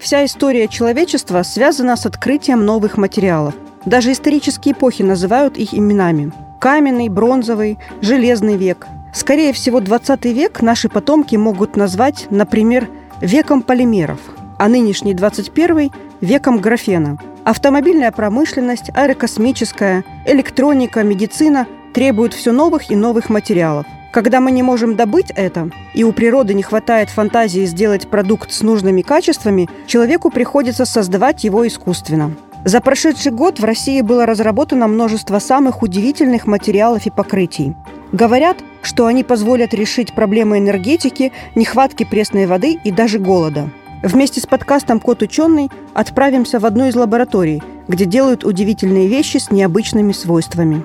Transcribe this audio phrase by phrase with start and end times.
[0.00, 3.54] Вся история человечества связана с открытием новых материалов.
[3.84, 6.32] Даже исторические эпохи называют их именами.
[6.58, 8.86] Каменный, бронзовый, железный век.
[9.12, 12.88] Скорее всего, 20 век наши потомки могут назвать, например,
[13.20, 14.20] веком полимеров,
[14.58, 15.90] а нынешний 21–
[16.22, 17.18] веком графена.
[17.44, 23.84] Автомобильная промышленность, аэрокосмическая, электроника, медицина требуют все новых и новых материалов.
[24.12, 28.62] Когда мы не можем добыть это, и у природы не хватает фантазии сделать продукт с
[28.62, 32.34] нужными качествами, человеку приходится создавать его искусственно.
[32.64, 37.74] За прошедший год в России было разработано множество самых удивительных материалов и покрытий.
[38.12, 43.70] Говорят, что они позволят решить проблемы энергетики, нехватки пресной воды и даже голода.
[44.02, 49.50] Вместе с подкастом «Кот ученый» отправимся в одну из лабораторий, где делают удивительные вещи с
[49.50, 50.82] необычными свойствами.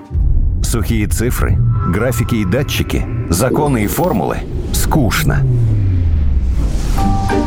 [0.62, 4.40] Сухие цифры, графики и датчики, законы и формулы–
[4.74, 5.46] скучно.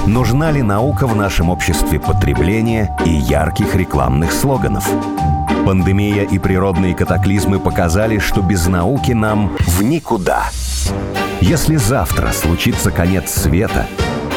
[0.07, 4.89] Нужна ли наука в нашем обществе потребления и ярких рекламных слоганов?
[5.67, 10.45] Пандемия и природные катаклизмы показали, что без науки нам в никуда.
[11.41, 13.87] Если завтра случится конец света,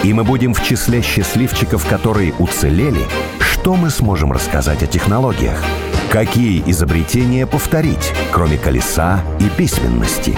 [0.04, 3.06] и мы будем в числе счастливчиков, которые уцелели,
[3.40, 5.64] что мы сможем рассказать о технологиях?
[6.12, 10.36] Какие изобретения повторить, кроме колеса и письменности?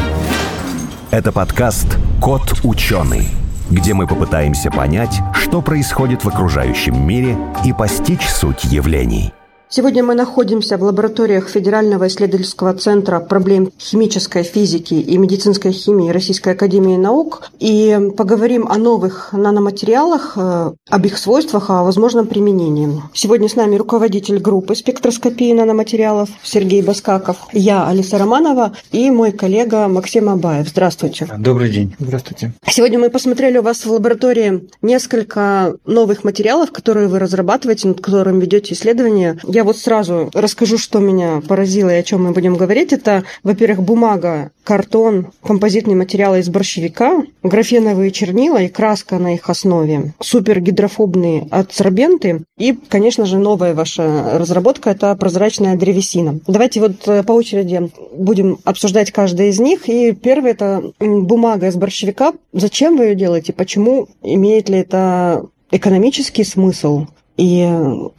[1.10, 3.26] Это подкаст «Кот ученый»,
[3.72, 7.36] где мы попытаемся понять, что происходит в окружающем мире
[7.66, 9.34] и постичь суть явлений–
[9.76, 16.54] Сегодня мы находимся в лабораториях Федерального исследовательского центра проблем химической физики и медицинской химии Российской
[16.54, 23.02] академии наук и поговорим о новых наноматериалах, э, об их свойствах, о возможном применении.
[23.16, 29.88] Сегодня с нами руководитель группы спектроскопии наноматериалов Сергей Баскаков, я Алиса Романова и мой коллега
[29.88, 30.70] Максим Абаев.
[30.70, 31.28] Здравствуйте.
[31.40, 31.96] Добрый день.
[31.98, 32.54] Здравствуйте.
[32.70, 38.40] Сегодня мы посмотрели у вас в лаборатории несколько новых материалов, которые вы разрабатываете, над которыми
[38.40, 39.40] ведете исследования.
[39.48, 42.94] Я вот сразу расскажу, что меня поразило и о чем мы будем говорить.
[42.94, 50.14] Это, во-первых, бумага, картон, композитные материалы из борщевика, графеновые чернила и краска на их основе,
[50.22, 56.40] супергидрофобные адсорбенты и, конечно же, новая ваша разработка– это прозрачная древесина.
[56.48, 59.90] Давайте вот э, по очереди будем обсуждать каждый из них.
[59.90, 62.34] И первый– это бумага из борщевика.
[62.54, 63.54] Зачем вы ее делаете?
[63.54, 64.08] Почему?
[64.22, 67.08] Имеет ли это экономический смысл?
[67.38, 67.68] И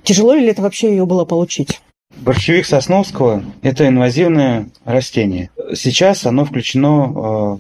[0.03, 1.81] тяжело ли это вообще ее было получить?
[2.17, 5.51] Борщевик Сосновского– это инвазивное растение.
[5.75, 7.11] Сейчас оно включено э,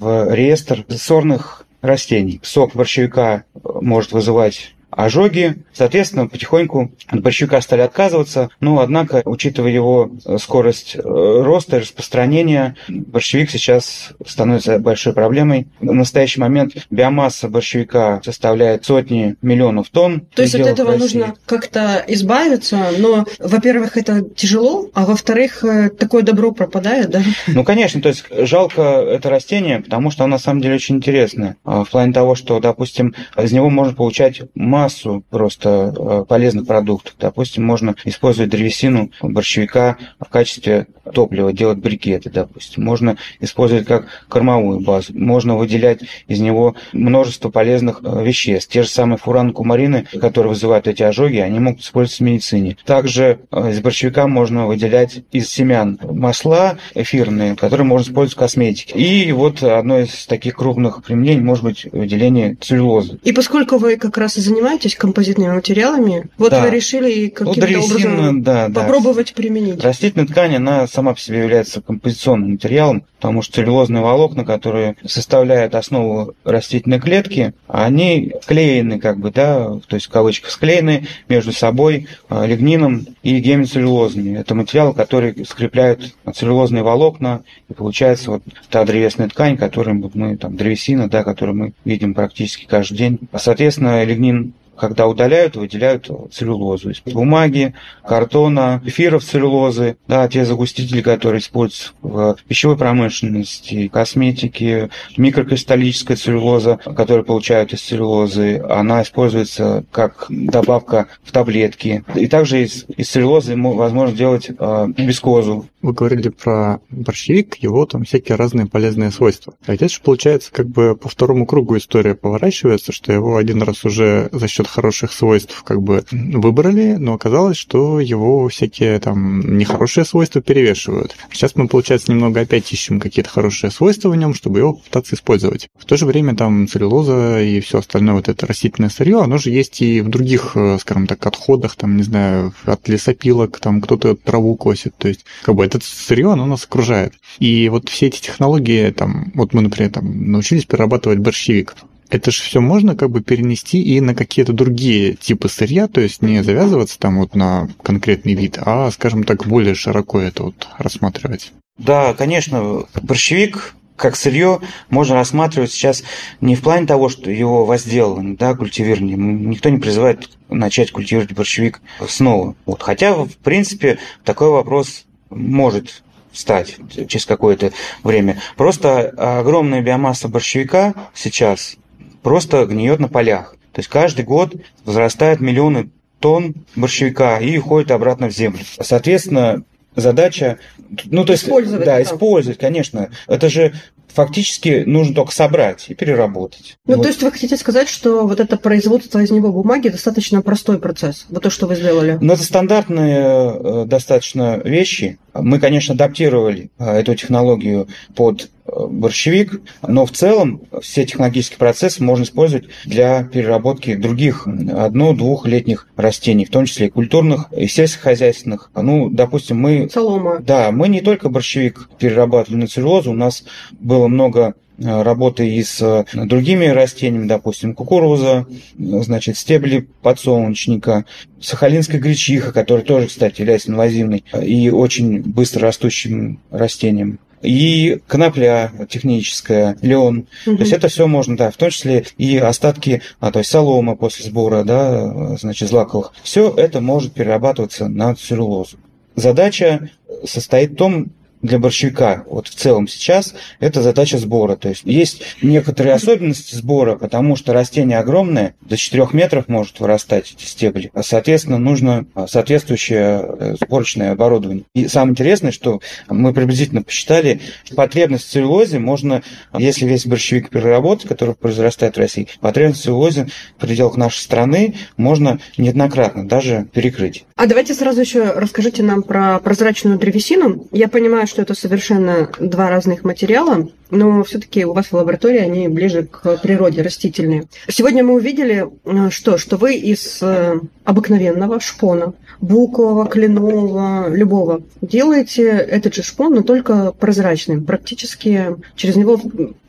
[0.00, 2.40] в реестр сорных растений.
[2.42, 5.56] Сок борщевика может вызывать ожоги.
[5.72, 8.48] Соответственно, потихоньку от борщевика стали отказываться.
[8.60, 15.68] Но, однако, учитывая его э, скорость э, роста и распространения, борщевик сейчас становится большой проблемой.
[15.80, 20.26] В настоящий момент биомасса борщевика составляет сотни миллионов тонн.
[20.34, 26.22] То есть от этого нужно как-то избавиться, но, во-первых, это тяжело, а во-вторых, э, такое
[26.22, 27.22] добро пропадает, да?
[27.46, 31.56] Ну, конечно, то есть жалко это растение, потому что оно на самом деле очень интересное.
[31.64, 37.14] В плане того, что, допустим, из него можно получать массу массу просто э, полезных продуктов.
[37.18, 42.84] Допустим, можно использовать древесину борщевика в качестве топлива, делать брикеты, допустим.
[42.84, 45.12] Можно использовать как кормовую базу.
[45.14, 48.70] Можно выделять из него множество полезных э, веществ.
[48.70, 52.76] Те же самые фуран кумарины, которые вызывают эти ожоги, они могут использоваться в медицине.
[52.84, 58.98] Также э, из борщевика можно выделять из семян масла эфирные, которые можно использовать в косметике.
[58.98, 63.18] И вот одно из таких крупных применений может быть выделение целлюлозы.
[63.22, 66.62] И поскольку вы как раз и занимаетесь занимаетесь композитными материалами, вот да.
[66.62, 69.34] вы решили каким-то ну, образом да, попробовать да.
[69.34, 69.82] применить.
[69.82, 75.74] Растительная ткань, она сама по себе является композиционным материалом, потому что целлюлозные волокна, которые составляют
[75.74, 82.08] основу растительной клетки, они склеены, как бы, да, то есть в кавычках склеены между собой
[82.28, 84.38] а, лигнином и гемицеллюлозами.
[84.38, 90.56] Это материалы, которые скрепляют целлюлозные волокна, и получается вот та древесная ткань, которую мы, там,
[90.56, 93.18] древесина, да, которую мы видим практически каждый день.
[93.34, 97.74] Соответственно, лигнин когда удаляют, выделяют целлюлозу из бумаги,
[98.06, 107.24] картона, эфиров целлулозы, да, те загустители, которые используются в пищевой промышленности, косметике, микрокристаллическая целлюлоза, которую
[107.24, 112.04] получают из целлюлозы, она используется как добавка в таблетки.
[112.14, 118.04] И также из, из целлюлозы возможно делать э, вискозу, вы говорили про борщевик, его там
[118.04, 119.54] всякие разные полезные свойства.
[119.66, 123.84] А здесь же получается как бы по второму кругу история поворачивается, что его один раз
[123.84, 130.06] уже за счет хороших свойств как бы выбрали, но оказалось, что его всякие там нехорошие
[130.06, 131.16] свойства перевешивают.
[131.30, 135.68] Сейчас мы, получается, немного опять ищем какие-то хорошие свойства в нем, чтобы его пытаться использовать.
[135.78, 139.50] В то же время там целлюлоза и все остальное вот это растительное сырье, оно же
[139.50, 144.16] есть и в других, э, скажем так, отходах, там, не знаю, от лесопилок, там кто-то
[144.16, 144.94] траву косит.
[144.96, 147.14] То есть, как бы это сырье, оно нас окружает.
[147.38, 151.74] И вот все эти технологии, там, вот мы, например, там, научились перерабатывать борщевик
[152.10, 156.22] это же все можно как бы перенести и на какие-то другие типы сырья, то есть
[156.22, 161.52] не завязываться там вот на конкретный вид, а, скажем так, более широко это вот рассматривать.
[161.76, 164.60] Да, конечно, борщевик как сырье
[164.90, 166.02] можно рассматривать сейчас
[166.40, 169.16] не в плане того, что его возделывание, да, культивирование.
[169.16, 172.56] Никто не призывает начать культивировать борщевик снова.
[172.66, 172.82] Вот.
[172.82, 175.04] Хотя, в принципе, такой вопрос
[175.34, 176.02] может
[176.32, 176.76] стать
[177.08, 177.72] через какое-то
[178.02, 178.40] время.
[178.56, 179.08] Просто
[179.40, 181.76] огромная биомасса борщевика сейчас
[182.22, 183.56] просто гниет на полях.
[183.72, 184.54] То есть каждый год
[184.84, 185.90] возрастает миллионы
[186.20, 188.60] тонн борщевика и уходит обратно в землю.
[188.80, 189.62] Соответственно,
[189.94, 190.58] задача,
[191.04, 193.10] ну то есть, использовать, да, использовать, конечно.
[193.26, 193.74] Это же
[194.14, 196.76] фактически нужно только собрать и переработать.
[196.86, 197.02] Ну, вот.
[197.02, 201.26] то есть вы хотите сказать, что вот это производство из него бумаги достаточно простой процесс,
[201.28, 202.18] вот то, что вы сделали?
[202.20, 205.18] Ну, это стандартные э, достаточно вещи.
[205.34, 212.02] Мы, конечно, адаптировали э, эту технологию под э, борщевик, но в целом все технологические процессы
[212.02, 218.70] можно использовать для переработки других одно-двухлетних растений, в том числе и культурных, и сельскохозяйственных.
[218.74, 219.88] Ну, допустим, мы...
[219.92, 220.38] Солома.
[220.38, 225.62] Да, мы не только борщевик перерабатывали на целлюлозу, у нас было много э, работы и
[225.62, 228.46] с другими растениями, допустим, кукуруза,
[228.78, 231.04] значит, стебли подсолнечника,
[231.40, 239.76] сахалинская гречиха, которая тоже, кстати, является инвазивной и очень быстро растущим растением и конопля техническая,
[239.82, 240.26] лен.
[240.46, 240.56] Угу.
[240.56, 243.96] То есть это все можно, да, в том числе и остатки, а, то есть солома
[243.96, 246.12] после сбора, да, значит, злаковых.
[246.22, 248.78] Все это может перерабатываться на целлюлозу.
[249.14, 249.90] Задача
[250.24, 251.10] состоит в том,
[251.44, 254.56] для борщевика вот в целом сейчас это задача сбора.
[254.56, 260.34] То есть есть некоторые особенности сбора, потому что растение огромное, до 4 метров может вырастать
[260.36, 260.90] эти стебли.
[260.94, 264.64] А, соответственно, нужно а, соответствующее э, сборочное оборудование.
[264.74, 267.40] И самое интересное, что мы приблизительно посчитали,
[267.76, 269.22] потребность в целлюлозе можно,
[269.58, 274.76] если весь борщевик переработать, который произрастает в России, потребность в целлюлозе в пределах нашей страны
[274.96, 277.26] можно неоднократно даже перекрыть.
[277.36, 280.66] А давайте сразу еще расскажите нам про прозрачную древесину.
[280.72, 285.66] Я понимаю, что это совершенно два разных материала, но все-таки у вас в лаборатории они
[285.66, 287.46] ближе к природе растительные.
[287.68, 295.48] Сегодня мы увидели, э, что, что вы из э, обыкновенного шпона, букового, кленового, любого, делаете
[295.48, 297.64] этот же шпон, но только прозрачным.
[297.64, 299.20] Практически через него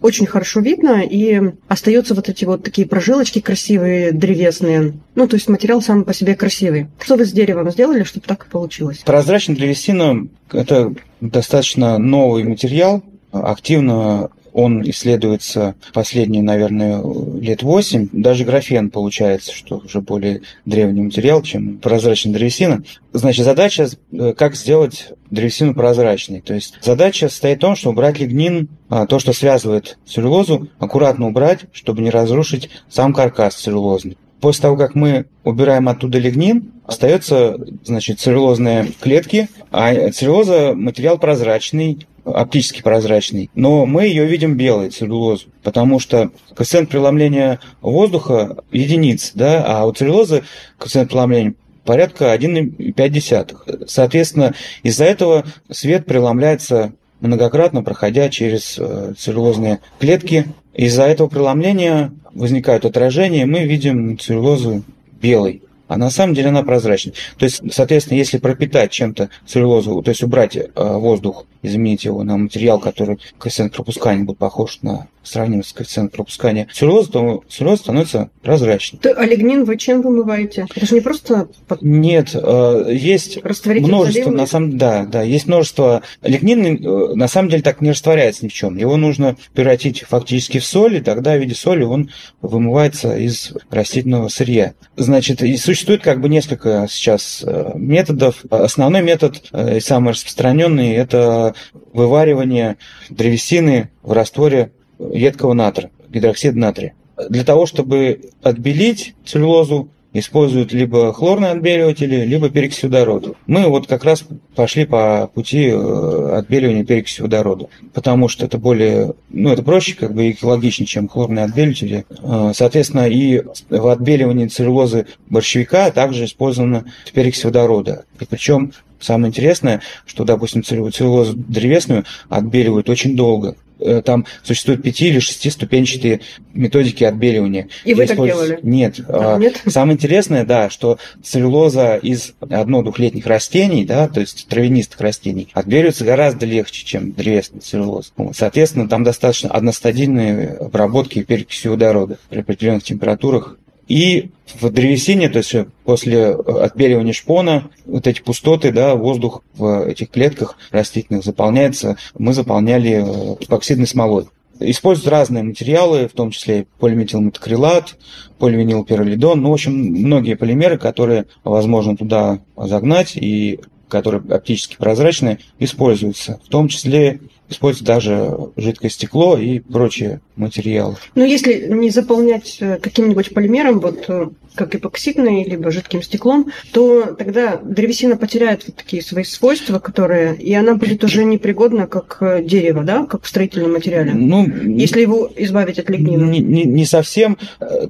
[0.01, 4.93] очень хорошо видно, и остаются вот эти вот такие прожилочки красивые, древесные.
[5.15, 6.89] Ну, то есть материал сам по себе красивый.
[6.99, 8.99] Что вы с деревом сделали, чтобы так и получилось?
[9.03, 10.93] Прозрачная древесина– это
[11.29, 17.03] достаточно новый материал, активно он исследуется последние, наверное,
[17.41, 18.07] лет восемь.
[18.13, 22.81] Даже графен получается, что уже более древний материал, чем прозрачная древесина.
[23.11, 26.39] Значит, задача, э, как сделать древесину прозрачной.
[26.39, 31.27] То есть задача состоит в том, что убрать лигнин, а, то, что связывает целлюлозу, аккуратно
[31.27, 34.17] убрать, чтобы не разрушить сам каркас целлюлозный.
[34.41, 42.05] После того, как мы убираем оттуда лигнин, остается, значит, целлюлозные клетки, а целлюлоза материал прозрачный,
[42.25, 49.63] оптически прозрачный, но мы ее видим белой, целлюлозу, потому что коэффициент преломления воздуха единиц, да,
[49.65, 50.43] а у целлюлозы
[50.77, 51.55] коэффициент преломления
[51.85, 53.85] порядка 1,5.
[53.87, 60.47] Соответственно, из-за этого свет преломляется многократно, проходя через э, целлюлозные клетки.
[60.75, 64.83] Из-за этого преломления возникают отражения, и мы видим целлюлозу
[65.21, 67.13] белой а на самом деле она прозрачная.
[67.37, 72.37] То есть, соответственно, если пропитать чем-то целлюлозу, то есть убрать э, воздух, изменить его на
[72.37, 78.29] материал, который коэффициент пропускания будет похож на сравним с коэффициентом пропускания целлюлозы, то целлюлоза становится
[78.41, 78.99] прозрачной.
[78.99, 80.67] То, а лигнин вы чем вымываете?
[80.73, 81.49] Это же не просто...
[81.81, 86.03] Нет, э, есть множество, на самом да, да, есть множество...
[86.21, 88.77] Лигнин э, на самом деле так не растворяется ни в чем.
[88.77, 94.27] Его нужно превратить фактически в соль, и тогда в виде соли он вымывается из растительного
[94.29, 94.73] сырья.
[94.95, 98.43] Значит, и существует как бы несколько сейчас э, методов.
[98.49, 101.54] Основной метод, и самый распространенный, это
[101.93, 102.77] вываривание
[103.09, 106.93] древесины в растворе едкого натра, гидроксид натрия.
[107.29, 113.33] Для того, чтобы отбелить целлюлозу, используют либо хлорные отбеливатели, либо перекись водорода.
[113.47, 114.23] Мы вот как раз
[114.55, 120.13] пошли по пути э, отбеливания перекиси водорода, потому что это более, ну, это проще, как
[120.13, 122.05] бы экологичнее, чем хлорные отбеливатели.
[122.21, 128.05] Э, соответственно, и в отбеливании целлюлозы борщевика также использована перекись водорода.
[128.19, 133.55] И причем Самое интересное, что, допустим, целлюлозу древесную отбеливают очень долго.
[133.79, 136.21] Э, там существуют пяти или шестиступенчатые
[136.53, 137.67] методики отбеливания.
[137.83, 138.59] И вы так делали?
[138.63, 138.99] Нет.
[139.07, 139.61] А, нет.
[139.67, 146.45] Самое интересное, да, что целлюлоза из одно-двухлетних растений, да, то есть травянистых растений, отбеливается гораздо
[146.45, 148.13] легче, чем древесный целлюлоз.
[148.33, 155.55] Соответственно, там достаточно одностадийной обработки перекиси водорода при определенных температурах и в древесине, то есть
[155.83, 163.03] после отбеливания шпона, вот эти пустоты, да, воздух в этих клетках растительных заполняется, мы заполняли
[163.03, 164.27] э, эпоксидной смолой.
[164.59, 167.97] Используют разные материалы, в том числе полиметилметакрилат,
[168.39, 176.39] поливинилпиролидон, ну, в общем, многие полимеры, которые возможно туда загнать и которые оптически прозрачные, используются.
[176.45, 180.95] В том числе используется даже жидкое стекло и прочие материалы.
[181.15, 187.15] Ну, если не заполнять э, каким-нибудь полимером, вот э, как эпоксидной, либо жидким стеклом, то
[187.17, 192.43] тогда древесина потеряет вот такие свои свойства, которые, и она будет уже непригодна как э,
[192.43, 194.13] дерево, да, как в строительном материале.
[194.13, 196.25] Ну, если его избавить от лигнина.
[196.25, 197.37] Не, не, не совсем.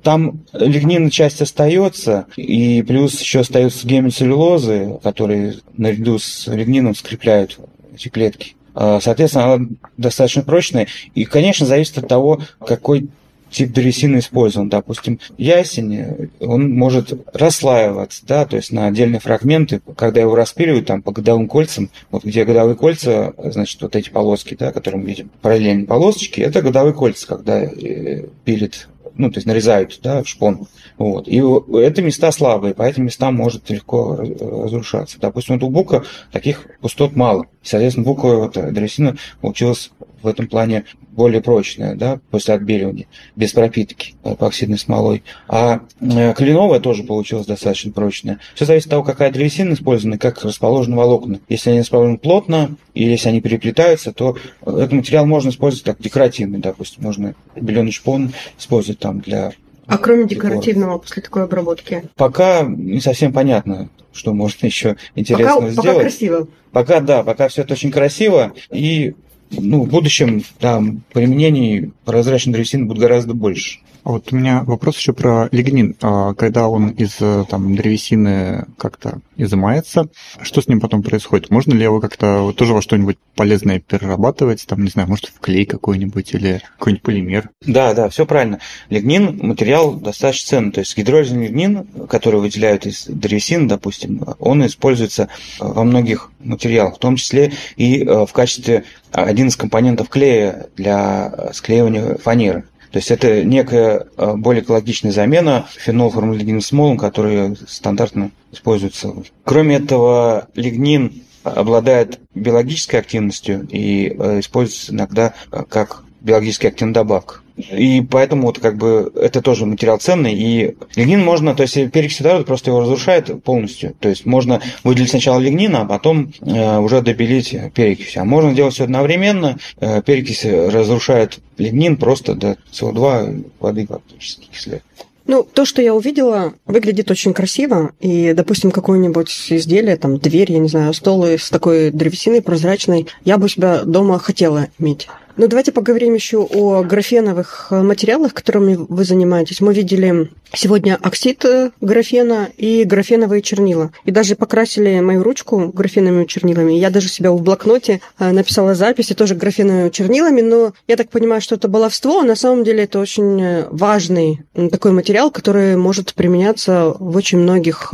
[0.04, 7.58] Там лигнина часть остается, и плюс еще остаются гемицеллюлозы, которые наряду с лигнином скрепляют
[7.94, 8.56] эти клетки.
[8.76, 9.68] А, соответственно, она
[9.98, 10.88] достаточно прочная.
[11.16, 13.10] И, конечно, зависит от того, какой
[13.50, 14.68] тип древесины использован.
[14.70, 21.02] Допустим, ясень, он может расслаиваться, да, то есть на отдельные фрагменты, когда его распиливают там
[21.02, 25.30] по годовым кольцам, вот где годовые кольца, значит, вот эти полоски, да, которые мы видим,
[25.42, 30.68] параллельные полосочки, это годовые кольца, когда э, пилит ну, то есть нарезают, да, шпон.
[30.98, 31.28] Вот.
[31.28, 31.42] И
[31.78, 35.20] это места слабые, по этим местам может легко разрушаться.
[35.20, 37.48] Допустим, вот у бука таких пустот мало.
[37.62, 39.92] Соответственно, буковая вот древесина получилась
[40.22, 45.24] в этом плане более прочная, да, после отбеливания, без пропитки эпоксидной смолой.
[45.48, 48.40] А э, кленовая тоже получилась достаточно прочная.
[48.54, 51.40] Все зависит от того, какая древесина использована, как расположены волокна.
[51.48, 56.60] Если они расположены плотно, или если они переплетаются, то этот материал можно использовать как декоративный,
[56.60, 57.04] допустим.
[57.04, 59.54] Можно беленый шпон использовать там для
[59.88, 62.10] а кроме декоративного после такой обработки?
[62.16, 65.88] Пока не совсем понятно, что можно еще интересного пока, сделать.
[65.88, 66.48] Пока красиво.
[66.72, 68.54] Пока да, пока все это очень красиво.
[68.72, 69.16] И
[69.52, 73.80] ну, в будущем там применений прозрачной древесины будет гораздо больше.
[74.06, 75.96] А вот у меня вопрос еще про лигнин.
[76.00, 80.10] А когда он из э, там, древесины как-то изымается,
[80.44, 81.50] что с ним потом происходит?
[81.50, 84.64] Можно ли его как-то тоже во что-нибудь полезное перерабатывать?
[84.68, 87.50] Там, не знаю, может, в клей какой-нибудь или какой-нибудь полимер?
[87.66, 88.60] Да, да, все правильно.
[88.92, 90.72] Лигнин– материал достаточно ценный.
[90.72, 97.00] То есть гидролизный лигнин, который выделяют из древесины, допустим, он используется во многих материалах, в
[97.00, 102.66] том числе и э, в качестве один из компонентов клея для склеивания фанеры.
[102.92, 109.14] То есть это некая э, более экологичная замена фенолформалдегиновым смолам, которые стандартно используются.
[109.44, 117.40] Кроме этого, лигнин обладает биологической активностью и э, используется иногда э, как биологически активная добавка.
[117.58, 120.34] И поэтому вот как бы это тоже материал ценный.
[120.34, 123.96] И лигнин можно, то есть перекись водорода просто его разрушает полностью.
[124.00, 128.18] То есть можно выделить сначала лигнин, а потом э, уже добелить перекись.
[128.18, 129.58] А можно делать все одновременно.
[129.80, 134.84] Э, перекись разрушает лигнин просто до СО2 воды фактически кисляет.
[135.28, 137.94] Ну, то, что я увидела, выглядит очень красиво.
[138.00, 143.38] И, допустим, какое-нибудь изделие, там, дверь, я не знаю, стол с такой древесиной прозрачной, я
[143.40, 145.08] бы себя дома хотела иметь.
[145.38, 149.60] Ну, давайте поговорим еще о графеновых э, материалах, которыми вы занимаетесь.
[149.60, 153.92] Мы видели сегодня оксид э, графена и графеновые чернила.
[154.06, 156.74] И даже покрасили мою ручку графеновыми чернилами.
[156.74, 161.42] Я даже себя в блокноте э, написала записи тоже графеновыми чернилами, но я так понимаю,
[161.42, 164.40] что это баловство, а на самом деле это очень важный
[164.72, 167.94] такой материал, который может применяться в очень многих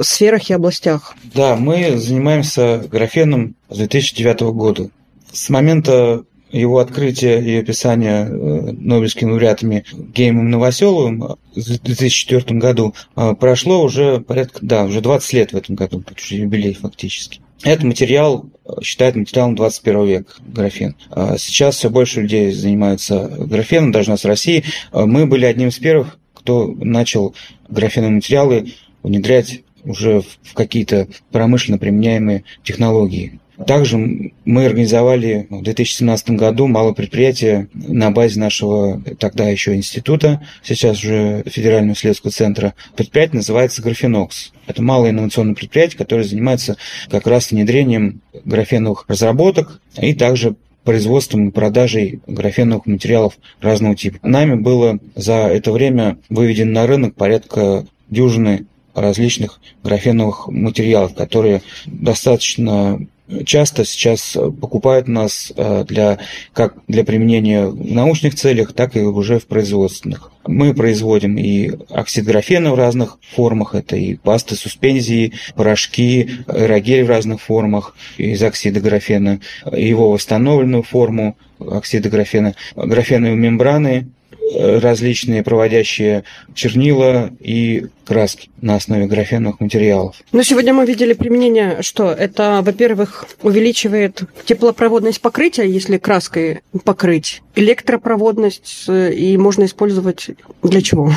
[0.00, 1.14] сферах и областях.
[1.34, 4.88] Да, мы занимаемся графеном с 2009 года.
[5.32, 13.34] С момента его открытие и описание э, Нобелевскими лауреатами Геймом Новоселовым в 2004 году э,
[13.38, 17.40] прошло уже порядка, да, уже 20 лет в этом году, уже юбилей фактически.
[17.62, 20.96] Этот материал э, считают материалом 21 века, графен.
[21.36, 24.64] Сейчас все больше людей занимаются графеном, даже у нас в России.
[24.92, 27.34] Мы были одним из первых, кто начал
[27.68, 33.40] графеновые материалы внедрять уже в какие-то промышленно применяемые технологии.
[33.66, 40.98] Также мы организовали в 2017 году малое предприятие на базе нашего тогда еще института, сейчас
[40.98, 42.74] уже Федерального исследовательского центра.
[42.96, 44.52] Предприятие называется «Графенокс».
[44.66, 46.76] Это малое инновационное предприятие, которое занимается
[47.10, 54.18] как раз внедрением графеновых разработок и также производством и продажей графеновых материалов разного типа.
[54.22, 63.00] Нами было за это время выведено на рынок порядка дюжины различных графеновых материалов, которые достаточно
[63.44, 66.18] часто сейчас покупают нас э, для,
[66.52, 70.30] как для применения в научных целях, так и уже в производственных.
[70.46, 77.10] Мы производим и оксид графена в разных формах, это и пасты, суспензии, порошки, аэрогель в
[77.10, 84.08] разных формах из оксида графена, его восстановленную форму оксида графена, графеновые мембраны,
[84.54, 86.24] различные проводящие
[86.54, 90.16] чернила и краски на основе графеновых материалов.
[90.32, 98.84] Но сегодня мы видели применение, что это, во-первых, увеличивает теплопроводность покрытия, если краской покрыть, электропроводность,
[98.88, 100.30] э, и можно использовать
[100.62, 101.12] для чего?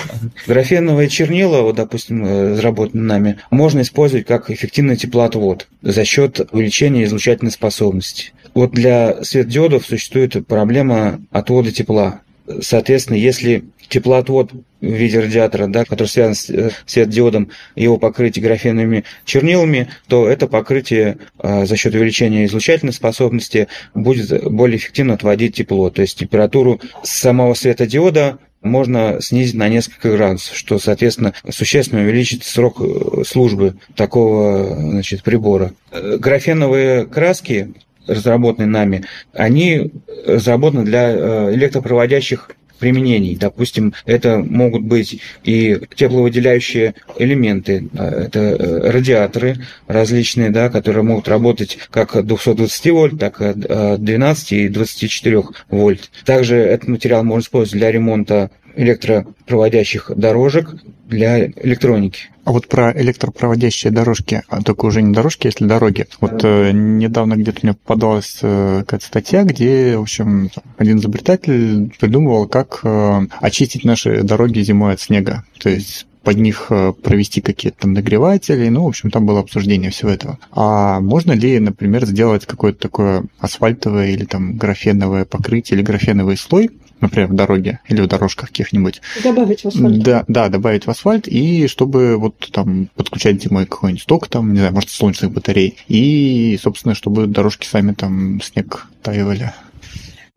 [0.48, 7.06] Графеновые чернила, вот, допустим, э, разработанные нами, можно использовать как эффективный теплоотвод за счет увеличения
[7.06, 8.34] излучательной способности.
[8.54, 12.20] Вот для светодиодов существует проблема отвода тепла.
[12.62, 19.04] Соответственно, если теплоотвод в виде радиатора, да, который связан с э, светодиодом, его покрытие графеновыми
[19.26, 25.90] чернилами, то это покрытие а, за счет увеличения излучательной способности будет более эффективно отводить тепло.
[25.90, 32.82] То есть температуру самого светодиода можно снизить на несколько градусов, что, соответственно, существенно увеличит срок
[32.82, 35.74] э, службы такого значит, прибора.
[35.92, 37.74] Э, графеновые краски
[38.12, 39.92] разработанные нами, они
[40.26, 42.52] разработаны для э, электропроводящих
[42.82, 43.38] применений.
[43.40, 51.30] Допустим, это могут быть и тепловыделяющие элементы, э, это э, радиаторы различные, да, которые могут
[51.30, 56.10] работать как от 220 вольт, так и от 12 и 24 вольт.
[56.26, 60.76] Также этот материал можно использовать для ремонта электропроводящих дорожек
[61.08, 62.30] для электроники.
[62.44, 66.08] А вот про электропроводящие дорожки, а только уже не дорожки, если дороги.
[66.20, 72.48] Вот э, недавно где-то мне попадалась э, какая-то статья, где, в общем, один изобретатель придумывал,
[72.48, 75.44] как э, очистить наши дороги зимой от снега.
[75.60, 79.92] То есть под них э, провести какие-то там нагреватели, ну, в общем, там было обсуждение
[79.92, 80.38] всего этого.
[80.52, 86.70] А можно ли, например, сделать какое-то такое асфальтовое или там графеновое покрытие или графеновый слой,
[87.00, 89.02] например, в дороге или в дорожках каких-нибудь.
[89.24, 90.04] Добавить в асфальт.
[90.04, 94.60] Да, да, добавить в асфальт, и чтобы вот там подключать зимой какой-нибудь сток, там, не
[94.60, 99.52] знаю, может, солнечных батарей, и, собственно, чтобы дорожки сами там снег таивали.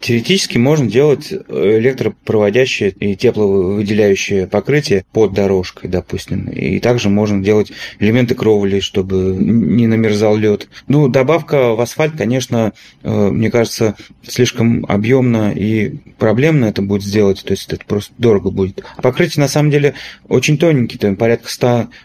[0.05, 6.51] Теоретически можно делать электропроводящее и тепловыделяющее покрытие под дорожкой, допустим.
[6.51, 10.69] И также можно делать элементы кровли, чтобы не намерзал лед.
[10.89, 17.43] Ну, добавка в асфальт, конечно, э, мне кажется, слишком объемно и проблемно это будет сделать,
[17.43, 18.85] то есть это просто дорого будет.
[19.03, 19.95] Покрытие, на самом деле,
[20.29, 21.49] очень тоненький, там порядка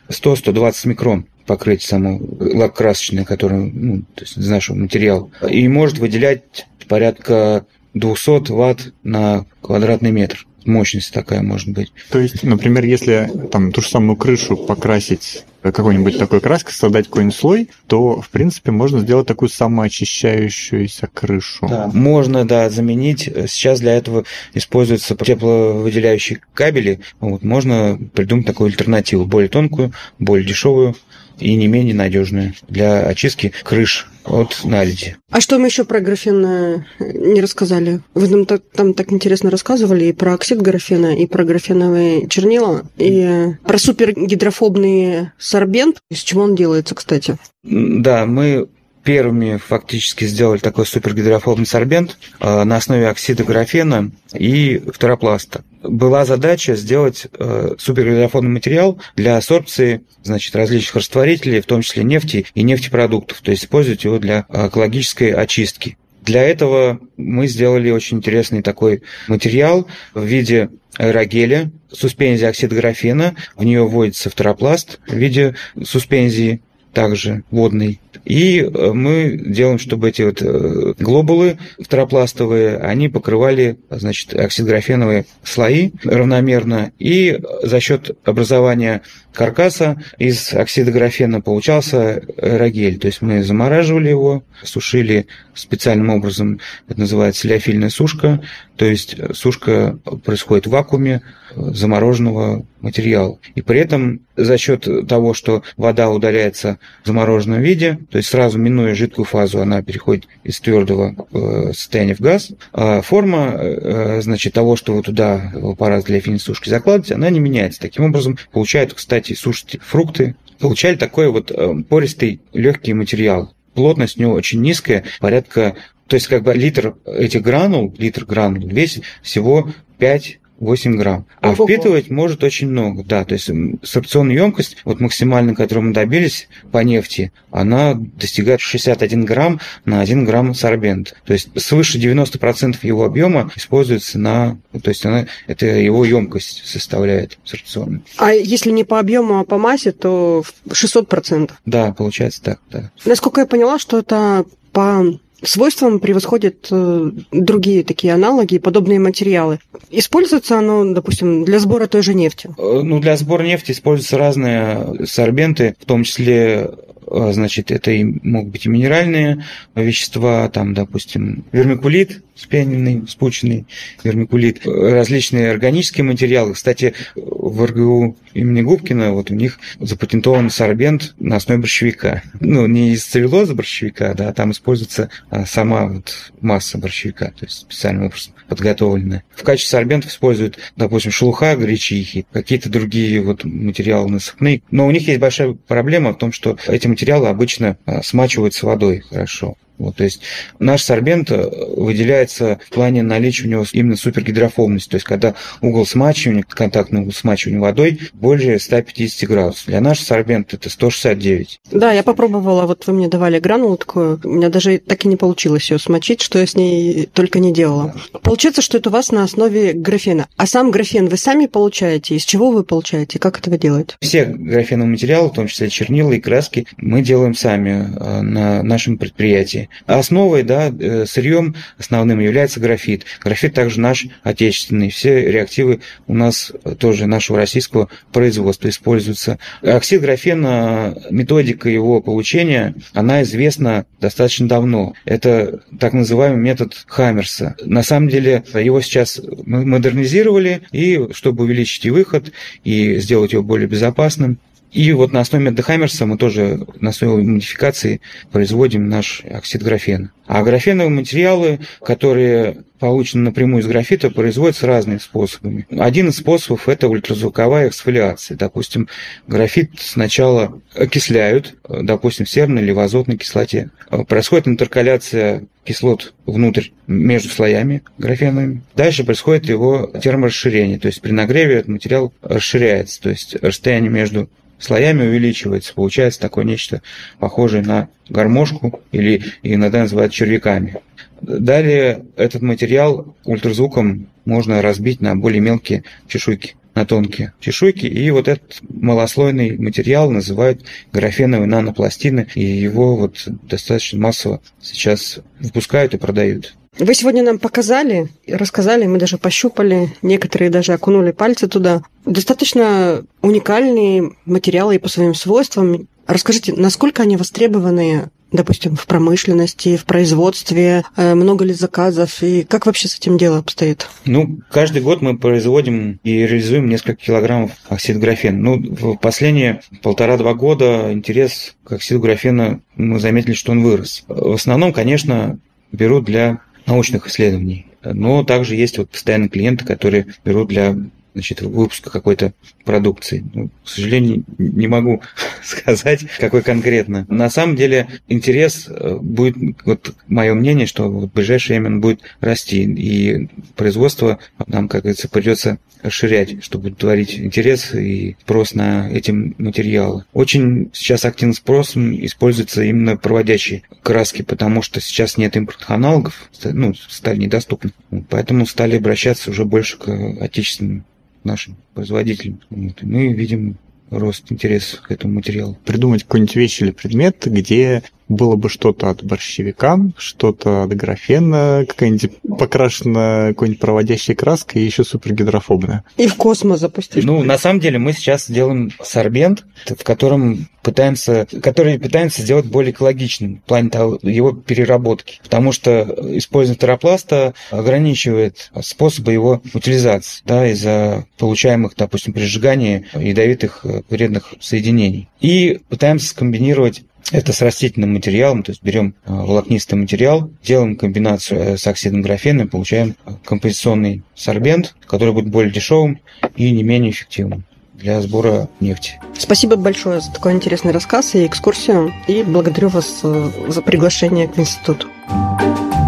[0.09, 6.67] 100-120 микрон покрытие само лак-красочное, которое, ну, то есть из нашего материала, и может выделять
[6.87, 10.45] порядка 200 ватт на квадратный метр.
[10.65, 11.91] Мощность такая может быть.
[12.11, 17.35] То есть, например, если там ту же самую крышу покрасить какой-нибудь такой краской, создать какой-нибудь
[17.35, 21.67] слой, то, в принципе, можно сделать такую самоочищающуюся крышу.
[21.67, 23.29] Да, можно, да, заменить.
[23.47, 26.99] Сейчас для этого используются тепловыделяющие кабели.
[27.19, 30.95] Вот, можно придумать такую альтернативу, более тонкую, более дешевую
[31.39, 35.17] и не менее надежную для очистки крыш от наледи.
[35.31, 38.01] А что мы еще про графен не рассказали?
[38.13, 42.85] Вы нам так, там так интересно рассказывали и про оксид графена, и про графеновые чернила,
[42.97, 45.97] и про супергидрофобный сорбент.
[46.09, 47.37] Из чего он делается, кстати?
[47.63, 48.67] Да, мы
[49.09, 55.63] первыми фактически сделали такой супергидрофобный сорбент э, на основе оксида графена и фторопласта.
[55.81, 62.45] Была задача сделать э, супергидрофобный материал для абсорбции значит, различных растворителей, в том числе нефти
[62.53, 65.97] и нефтепродуктов, то есть использовать его для экологической очистки.
[66.21, 73.63] Для этого мы сделали очень интересный такой материал в виде аэрогеля, суспензии оксида графена, в
[73.63, 76.61] нее вводится фторопласт в виде суспензии
[76.93, 77.99] также водный.
[78.25, 85.91] И э, мы делаем, чтобы эти вот э, глобулы фторопластовые, они покрывали, значит, оксидографеновые слои
[86.03, 86.91] равномерно.
[86.99, 89.01] И за счет образования
[89.33, 92.97] каркаса из оксида графена получался аэрогель.
[92.97, 98.41] То есть мы замораживали его, сушили специальным образом, это называется леофильная сушка.
[98.75, 101.21] То есть сушка происходит в вакууме
[101.55, 103.37] замороженного материала.
[103.55, 108.57] И при этом за счет того, что вода удаляется в замороженном виде, то есть сразу
[108.57, 112.51] минуя жидкую фазу, она переходит из твердого э, состояния в газ.
[112.73, 117.39] А форма, э, значит, того, что вы туда в аппарат для финисушки закладываете, она не
[117.39, 117.81] меняется.
[117.81, 121.51] Таким образом, получают, кстати, сушите фрукты, получали такой вот
[121.87, 123.53] пористый легкий материал.
[123.73, 125.75] Плотность у него очень низкая, порядка
[126.09, 131.25] то есть как бы литр этих гранул, литр гранул весит всего 5 8 грамм.
[131.41, 131.65] А Ого.
[131.65, 133.23] впитывать может очень много, да.
[133.23, 133.49] То есть
[133.83, 140.25] сорбционная емкость, вот максимально, которую мы добились по нефти, она достигает 61 грамм на 1
[140.25, 141.15] грамм сорбент.
[141.25, 144.57] То есть свыше 90% его объема используется на...
[144.83, 148.03] То есть она, это его емкость составляет сорбционную.
[148.17, 151.51] А если не по объему, а по массе, то 600%?
[151.65, 152.91] Да, получается так, да.
[153.05, 159.59] Насколько я поняла, что это по свойством превосходят э, другие такие аналоги, подобные материалы.
[159.89, 162.49] Используется оно, допустим, для сбора той же нефти?
[162.57, 166.71] Э, ну, для сбора нефти используются разные сорбенты, в том числе
[167.09, 169.45] значит, это и могут быть и минеральные
[169.75, 173.65] вещества, там, допустим, вермикулит, спененный, спученный
[174.03, 176.53] вермикулит, различные органические материалы.
[176.53, 182.23] Кстати, в РГУ имени Губкина вот у них запатентован сорбент на основе борщевика.
[182.39, 187.45] Ну, не из целлюлозы борщевика, да, а там используется а, сама вот масса борщевика, то
[187.45, 189.23] есть специальным образом подготовленная.
[189.35, 194.63] В качестве сорбентов используют, допустим, шелуха гречихи, какие-то другие вот материалы насыпные.
[194.71, 196.98] Но у них есть большая проблема в том, что эти материалы
[197.29, 199.55] обычно а, смачиваются водой хорошо.
[199.79, 200.21] Вот, то есть
[200.59, 204.89] наш сорбент э, выделяется в плане наличия у него именно супергидрофобности.
[204.89, 209.65] То есть когда угол смачивания, контактный угол смачивания водой более 150 градусов.
[209.67, 211.61] Для нашего сорбента это 169.
[211.71, 215.15] Да, я попробовала, вот вы мне давали гранулу такую, у меня даже так и не
[215.15, 217.95] получилось ее смочить, что я с ней только не делала.
[218.21, 220.27] Получается, что это у вас на основе графена.
[220.35, 222.15] А сам графен вы сами получаете?
[222.15, 223.19] Из чего вы получаете?
[223.19, 223.95] Как это вы делаете?
[224.01, 228.97] Все графеновые материалы, в том числе чернила и краски, мы делаем сами э, на нашем
[228.97, 229.68] предприятии.
[229.85, 233.05] Основой, да, э, сырьем основным является графит.
[233.23, 234.89] Графит также наш отечественный.
[234.89, 239.39] Все реактивы у нас тоже нашего российского производства используются.
[239.61, 244.93] Оксид графена, методика его получения, она известна достаточно давно.
[245.05, 247.55] Это так называемый метод Хаммерса.
[247.63, 252.31] На самом деле его сейчас модернизировали, и чтобы увеличить и выход,
[252.63, 254.39] и сделать его более безопасным,
[254.71, 258.01] и вот на основе Меддехаймерса мы тоже на основе модификации
[258.31, 260.11] производим наш оксид графена.
[260.27, 265.65] А графеновые материалы, которые получены напрямую из графита, производятся разными способами.
[265.71, 268.37] Один из способов– это ультразвуковая эксфолиация.
[268.37, 268.87] Допустим,
[269.27, 273.71] графит сначала окисляют, допустим, в серной или в азотной кислоте.
[274.07, 278.61] Происходит интеркаляция кислот внутрь между слоями графеновыми.
[278.75, 284.29] Дальше происходит его терморасширение, то есть при нагреве этот материал расширяется, то есть расстояние между
[284.59, 286.81] слоями увеличивается, получается такое нечто
[287.19, 290.77] похожее на гармошку или иногда называют червяками.
[291.21, 298.27] Далее этот материал ультразвуком можно разбить на более мелкие чешуйки, на тонкие чешуйки, и вот
[298.27, 306.55] этот малослойный материал называют графеновые нанопластины, и его вот достаточно массово сейчас выпускают и продают.
[306.79, 311.81] Вы сегодня нам показали, рассказали, мы даже пощупали, некоторые даже окунули пальцы туда.
[312.05, 315.89] Достаточно уникальные материалы и по своим свойствам.
[316.07, 322.67] Расскажите, насколько они востребованы допустим, в промышленности, в производстве, э, много ли заказов, и как
[322.67, 323.87] вообще с этим дело обстоит?
[324.05, 328.37] Ну, каждый год мы производим и реализуем несколько килограммов оксид графена.
[328.37, 334.03] Ну, в последние полтора-два года интерес к оксиду графена мы заметили, что он вырос.
[334.07, 335.39] В основном, конечно,
[335.71, 336.39] берут для
[336.69, 337.65] научных исследований.
[337.83, 340.75] Но также есть вот постоянные клиенты, которые берут для
[341.19, 343.23] значит, выпуска какой-то продукции.
[343.33, 345.01] Ну, к сожалению, не могу
[345.43, 347.05] сказать, какой конкретно.
[347.09, 352.01] На самом деле интерес э, будет, вот мое мнение, что в ближайшее время он будет
[352.21, 359.11] расти, и производство нам, как говорится, придется расширять, чтобы творить интерес и спрос на эти
[359.11, 360.05] материалы.
[360.13, 366.73] Очень сейчас активным спросом используются именно проводящие краски, потому что сейчас нет импортных аналогов, ну,
[366.73, 367.71] стали недоступны.
[368.09, 369.87] Поэтому стали обращаться уже больше к
[370.21, 370.85] отечественным
[371.23, 372.41] нашим производителям.
[372.49, 372.81] Вот.
[372.81, 373.57] Мы видим
[373.89, 375.57] рост интереса к этому материалу.
[375.65, 382.11] Придумать какую-нибудь вещь или предмет, где было бы что-то от борщевика, что-то от графена, какая-нибудь
[382.37, 385.85] покрашенная какой-нибудь проводящей краской и еще супергидрофобная.
[385.95, 387.05] И в космос запустить.
[387.05, 392.71] Ну, на самом деле мы сейчас делаем сорбент, в котором пытаемся, который пытаемся сделать более
[392.71, 395.19] экологичным в плане того, его переработки.
[395.23, 395.81] Потому что
[396.17, 405.07] использование теропласта ограничивает способы его утилизации да, из-за получаемых, допустим, при сжигании ядовитых вредных соединений.
[405.21, 411.39] И пытаемся скомбинировать Это с растительным материалом, то есть берем э, волокнистый материал, делаем комбинацию
[411.39, 415.99] э, с оксидом графена и получаем композиционный сорбент, который будет более дешевым
[416.35, 418.99] и не менее эффективным для сбора нефти.
[419.17, 421.93] Спасибо большое за такой интересный рассказ и экскурсию.
[422.07, 424.87] И благодарю вас за приглашение к институту.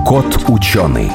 [0.06, 1.12] Кот ученый.